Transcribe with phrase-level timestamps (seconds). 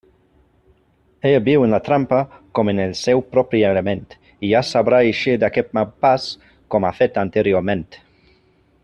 [1.31, 2.21] Ella viu en la trampa
[2.59, 4.01] com en el seu propi element,
[4.47, 6.27] i ja sabrà eixir d'aquest mal pas
[6.77, 7.89] com ha fet anteriorment.